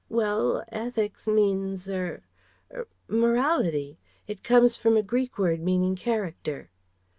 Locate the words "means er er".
1.27-2.87